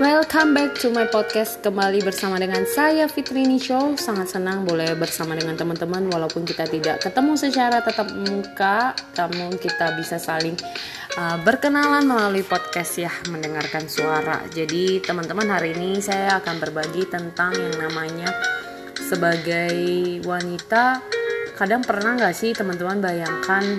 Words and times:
Welcome 0.00 0.56
back 0.56 0.80
to 0.80 0.88
my 0.88 1.04
podcast. 1.12 1.60
Kembali 1.60 2.00
bersama 2.00 2.40
dengan 2.40 2.64
saya 2.64 3.04
Fitrini 3.04 3.60
Show 3.60 4.00
Sangat 4.00 4.32
senang 4.32 4.64
boleh 4.64 4.96
bersama 4.96 5.36
dengan 5.36 5.60
teman-teman. 5.60 6.08
Walaupun 6.08 6.48
kita 6.48 6.64
tidak 6.64 7.04
ketemu 7.04 7.36
secara 7.36 7.84
tetap 7.84 8.08
muka 8.08 8.96
Namun 9.20 9.60
kita 9.60 10.00
bisa 10.00 10.16
saling 10.16 10.56
uh, 11.20 11.36
berkenalan 11.44 12.08
melalui 12.08 12.40
podcast 12.40 12.96
ya 12.96 13.12
Mendengarkan 13.28 13.92
suara. 13.92 14.40
Jadi 14.48 15.04
teman-teman 15.04 15.52
hari 15.52 15.76
ini 15.76 16.00
saya 16.00 16.40
akan 16.40 16.56
berbagi 16.64 17.04
tentang 17.04 17.52
yang 17.52 17.76
namanya 17.76 18.32
Sebagai 18.96 19.76
wanita. 20.24 21.04
Kadang 21.60 21.84
pernah 21.84 22.16
gak 22.16 22.32
sih 22.32 22.56
teman-teman 22.56 23.04
bayangkan 23.04 23.76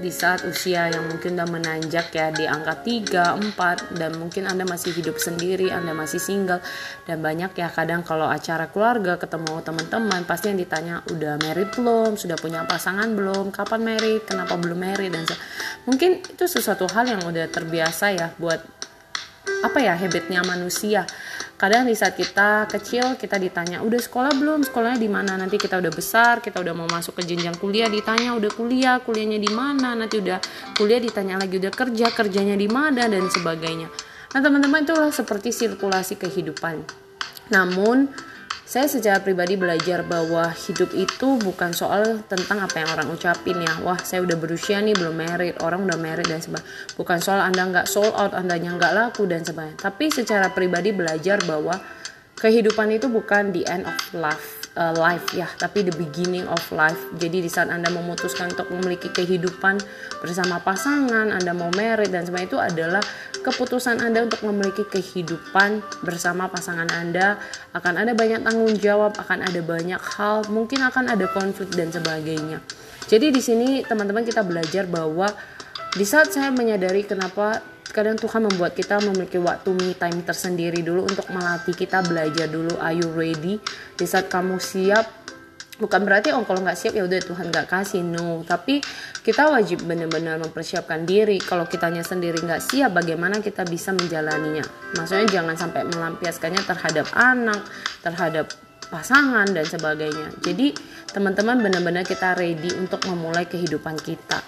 di 0.00 0.08
saat 0.08 0.46
usia 0.48 0.88
yang 0.88 1.04
mungkin 1.10 1.36
udah 1.36 1.48
menanjak 1.50 2.08
ya 2.16 2.32
di 2.32 2.48
angka 2.48 2.80
3, 2.80 3.36
4 3.52 3.98
dan 4.00 4.16
mungkin 4.16 4.48
Anda 4.48 4.64
masih 4.64 4.96
hidup 4.96 5.20
sendiri, 5.20 5.68
Anda 5.68 5.92
masih 5.92 6.16
single 6.16 6.64
dan 7.04 7.20
banyak 7.20 7.52
ya 7.52 7.68
kadang 7.68 8.00
kalau 8.00 8.24
acara 8.30 8.70
keluarga 8.72 9.20
ketemu 9.20 9.60
teman-teman 9.60 10.24
pasti 10.24 10.48
yang 10.48 10.60
ditanya 10.60 11.04
udah 11.12 11.36
married 11.42 11.70
belum, 11.76 12.16
sudah 12.16 12.40
punya 12.40 12.64
pasangan 12.64 13.12
belum, 13.12 13.52
kapan 13.52 13.80
married, 13.84 14.24
kenapa 14.24 14.56
belum 14.56 14.78
married? 14.78 15.12
Dan 15.12 15.28
mungkin 15.84 16.24
itu 16.24 16.44
sesuatu 16.48 16.88
hal 16.88 17.12
yang 17.12 17.22
udah 17.26 17.50
terbiasa 17.52 18.16
ya 18.16 18.32
buat 18.40 18.62
apa 19.62 19.78
ya 19.78 19.94
habitnya 19.94 20.42
manusia 20.42 21.06
kadang 21.62 21.86
di 21.86 21.94
saat 21.94 22.18
kita 22.18 22.66
kecil 22.66 23.14
kita 23.14 23.38
ditanya 23.38 23.86
udah 23.86 24.00
sekolah 24.02 24.34
belum? 24.34 24.66
Sekolahnya 24.66 24.98
di 24.98 25.06
mana? 25.06 25.38
Nanti 25.38 25.62
kita 25.62 25.78
udah 25.78 25.94
besar 25.94 26.42
kita 26.42 26.58
udah 26.58 26.74
mau 26.74 26.90
masuk 26.90 27.22
ke 27.22 27.22
jenjang 27.22 27.54
kuliah 27.54 27.86
ditanya 27.86 28.34
udah 28.34 28.50
kuliah? 28.50 28.98
Kuliahnya 28.98 29.38
di 29.38 29.46
mana? 29.46 29.94
Nanti 29.94 30.18
udah 30.18 30.42
kuliah 30.74 30.98
ditanya 30.98 31.38
lagi 31.38 31.62
udah 31.62 31.70
kerja? 31.70 32.10
Kerjanya 32.10 32.58
di 32.58 32.66
mana? 32.66 33.06
Dan 33.06 33.30
sebagainya. 33.30 33.86
Nah 34.34 34.40
teman-teman 34.42 34.82
itulah 34.82 35.14
seperti 35.14 35.54
sirkulasi 35.54 36.18
kehidupan. 36.18 36.82
Namun 37.54 38.10
saya 38.72 38.88
secara 38.88 39.20
pribadi 39.20 39.52
belajar 39.60 40.00
bahwa 40.00 40.48
hidup 40.48 40.96
itu 40.96 41.36
bukan 41.44 41.76
soal 41.76 42.24
tentang 42.24 42.56
apa 42.56 42.80
yang 42.80 42.88
orang 42.96 43.12
ucapin 43.12 43.60
ya. 43.60 43.84
Wah 43.84 44.00
saya 44.00 44.24
udah 44.24 44.32
berusia 44.40 44.80
nih 44.80 44.96
belum 44.96 45.12
merit 45.12 45.60
orang 45.60 45.84
udah 45.84 46.00
merit 46.00 46.24
dan 46.24 46.40
sebagainya. 46.40 46.96
Bukan 46.96 47.20
soal 47.20 47.44
anda 47.44 47.68
nggak 47.68 47.84
sold 47.84 48.16
out 48.16 48.32
andanya 48.32 48.72
nggak 48.72 48.96
laku 48.96 49.28
dan 49.28 49.44
sebagainya. 49.44 49.76
Tapi 49.76 50.08
secara 50.08 50.48
pribadi 50.56 50.88
belajar 50.88 51.44
bahwa 51.44 51.84
kehidupan 52.40 52.96
itu 52.96 53.12
bukan 53.12 53.52
the 53.52 53.68
end 53.68 53.84
of 53.84 54.00
life 54.16 54.61
uh, 54.76 54.94
life 54.96 55.32
ya 55.36 55.48
tapi 55.60 55.84
the 55.84 55.94
beginning 55.96 56.44
of 56.48 56.60
life. 56.72 56.98
Jadi 57.16 57.44
di 57.44 57.50
saat 57.50 57.68
anda 57.68 57.88
memutuskan 57.92 58.52
untuk 58.52 58.68
memiliki 58.72 59.12
kehidupan 59.12 59.80
bersama 60.20 60.60
pasangan 60.62 61.32
anda 61.32 61.52
mau 61.52 61.68
married 61.74 62.12
dan 62.12 62.24
sebagainya 62.24 62.48
itu 62.48 62.58
adalah 62.60 63.02
keputusan 63.42 64.00
anda 64.00 64.24
untuk 64.24 64.40
memiliki 64.46 64.84
kehidupan 64.88 65.82
bersama 66.04 66.48
pasangan 66.48 66.88
anda. 66.92 67.40
Akan 67.76 67.96
ada 67.96 68.12
banyak 68.16 68.44
tanggung 68.44 68.76
jawab 68.78 69.16
akan 69.18 69.44
ada 69.44 69.60
banyak 69.60 70.00
hal 70.16 70.46
mungkin 70.48 70.84
akan 70.84 71.12
ada 71.12 71.26
konflik 71.32 71.72
dan 71.72 71.92
sebagainya. 71.92 72.60
Jadi 73.08 73.28
di 73.28 73.42
sini 73.44 73.68
teman-teman 73.84 74.24
kita 74.24 74.40
belajar 74.46 74.88
bahwa 74.88 75.28
di 75.92 76.08
saat 76.08 76.32
saya 76.32 76.48
menyadari 76.48 77.04
kenapa 77.04 77.60
kadang 77.92 78.16
Tuhan 78.16 78.48
membuat 78.48 78.72
kita 78.72 78.98
memiliki 79.04 79.36
waktu 79.36 79.70
me 79.76 79.92
time 79.92 80.24
tersendiri 80.24 80.80
dulu 80.80 81.04
untuk 81.04 81.28
melatih 81.28 81.76
kita 81.76 82.00
belajar 82.00 82.48
dulu. 82.48 82.74
Are 82.80 82.96
you 82.96 83.12
ready? 83.12 83.60
Di 83.94 84.08
saat 84.08 84.32
kamu 84.32 84.56
siap 84.56 85.22
bukan 85.76 86.04
berarti 86.04 86.30
oh 86.30 86.46
kalau 86.46 86.62
nggak 86.62 86.78
siap 86.78 86.92
ya 86.94 87.04
udah 87.04 87.20
Tuhan 87.20 87.52
nggak 87.52 87.68
kasih. 87.68 88.00
No 88.00 88.40
tapi 88.48 88.80
kita 89.20 89.52
wajib 89.52 89.84
benar-benar 89.84 90.40
mempersiapkan 90.40 91.04
diri. 91.04 91.36
Kalau 91.38 91.68
kitanya 91.68 92.00
sendiri 92.00 92.40
nggak 92.40 92.64
siap 92.64 92.96
bagaimana 92.96 93.44
kita 93.44 93.68
bisa 93.68 93.92
menjalaninya? 93.92 94.64
Maksudnya 94.96 95.28
jangan 95.28 95.54
sampai 95.60 95.84
melampiaskannya 95.92 96.64
terhadap 96.64 97.06
anak 97.12 97.60
terhadap 98.00 98.48
pasangan 98.88 99.48
dan 99.52 99.64
sebagainya. 99.68 100.32
Jadi 100.40 100.72
teman-teman 101.12 101.60
benar-benar 101.60 102.08
kita 102.08 102.36
ready 102.40 102.72
untuk 102.76 103.04
memulai 103.04 103.44
kehidupan 103.44 104.00
kita 104.00 104.40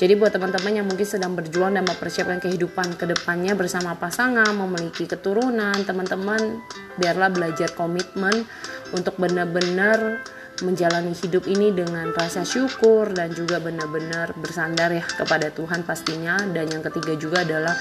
jadi 0.00 0.16
buat 0.16 0.32
teman-teman 0.32 0.80
yang 0.80 0.88
mungkin 0.88 1.04
sedang 1.04 1.36
berjuang 1.36 1.76
dan 1.76 1.84
mempersiapkan 1.84 2.40
kehidupan 2.40 2.96
ke 2.96 3.04
depannya 3.04 3.52
bersama 3.52 3.92
pasangan, 4.00 4.48
memiliki 4.56 5.04
keturunan, 5.04 5.76
teman-teman 5.84 6.64
biarlah 6.96 7.28
belajar 7.28 7.68
komitmen 7.76 8.48
untuk 8.96 9.20
benar-benar 9.20 10.24
menjalani 10.64 11.12
hidup 11.12 11.44
ini 11.44 11.68
dengan 11.76 12.16
rasa 12.16 12.48
syukur 12.48 13.12
dan 13.12 13.36
juga 13.36 13.60
benar-benar 13.60 14.32
bersandar 14.40 14.88
ya 14.88 15.04
kepada 15.04 15.52
Tuhan 15.52 15.84
pastinya. 15.84 16.40
Dan 16.48 16.72
yang 16.72 16.80
ketiga 16.80 17.20
juga 17.20 17.44
adalah 17.44 17.76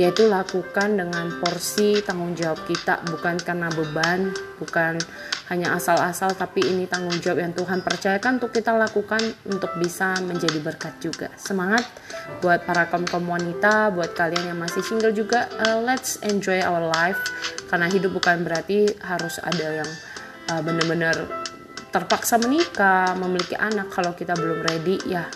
yaitu 0.00 0.32
lakukan 0.32 0.96
dengan 0.96 1.36
porsi 1.36 2.00
tanggung 2.00 2.32
jawab 2.32 2.64
kita 2.64 3.04
bukan 3.12 3.36
karena 3.36 3.68
beban 3.76 4.32
bukan 4.56 4.96
hanya 5.52 5.76
asal-asal 5.76 6.32
tapi 6.32 6.64
ini 6.64 6.88
tanggung 6.88 7.20
jawab 7.20 7.44
yang 7.44 7.52
Tuhan 7.52 7.84
percayakan 7.84 8.40
untuk 8.40 8.56
kita 8.56 8.72
lakukan 8.72 9.20
untuk 9.44 9.68
bisa 9.76 10.16
menjadi 10.24 10.56
berkat 10.64 10.96
juga. 11.04 11.28
Semangat 11.36 11.84
buat 12.40 12.64
para 12.64 12.88
kaum 12.88 13.04
kaum 13.04 13.28
wanita 13.28 13.92
buat 13.92 14.16
kalian 14.16 14.56
yang 14.56 14.58
masih 14.58 14.80
single 14.80 15.12
juga. 15.12 15.52
Uh, 15.60 15.84
let's 15.84 16.16
enjoy 16.24 16.64
our 16.64 16.80
life. 16.80 17.20
Karena 17.68 17.92
hidup 17.92 18.16
bukan 18.16 18.40
berarti 18.48 18.88
harus 19.04 19.36
ada 19.44 19.84
yang 19.84 19.90
uh, 20.48 20.64
benar-benar 20.64 21.20
terpaksa 21.92 22.40
menikah 22.40 23.12
memiliki 23.20 23.52
anak. 23.60 23.92
Kalau 23.92 24.16
kita 24.16 24.32
belum 24.32 24.64
ready 24.64 25.04
ya 25.04 25.28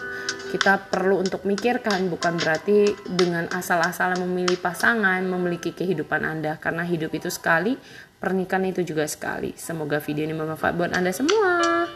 kita 0.50 0.90
perlu 0.90 1.20
untuk 1.20 1.42
mikirkan 1.42 2.06
bukan 2.06 2.38
berarti 2.38 2.94
dengan 3.06 3.50
asal-asalan 3.50 4.22
memilih 4.22 4.58
pasangan 4.60 5.22
memiliki 5.26 5.74
kehidupan 5.74 6.22
Anda 6.22 6.56
karena 6.62 6.86
hidup 6.86 7.12
itu 7.14 7.28
sekali 7.28 7.74
pernikahan 8.16 8.70
itu 8.70 8.86
juga 8.86 9.04
sekali 9.06 9.52
semoga 9.58 9.98
video 9.98 10.24
ini 10.24 10.34
bermanfaat 10.34 10.74
buat 10.78 10.92
Anda 10.94 11.10
semua 11.10 11.86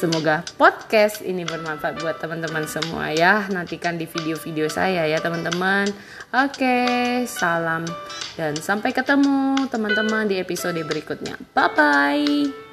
Semoga 0.00 0.40
podcast 0.56 1.20
ini 1.20 1.44
bermanfaat 1.44 2.00
buat 2.00 2.16
teman-teman 2.24 2.64
semua 2.64 3.12
ya. 3.12 3.44
Nantikan 3.52 4.00
di 4.00 4.08
video-video 4.08 4.64
saya 4.72 5.04
ya 5.04 5.20
teman-teman. 5.20 5.92
Oke, 6.32 6.88
salam 7.28 7.84
dan 8.32 8.56
sampai 8.56 8.96
ketemu 8.96 9.68
teman-teman 9.68 10.24
di 10.24 10.40
episode 10.40 10.80
berikutnya. 10.88 11.36
Bye 11.52 11.68
bye. 11.76 12.69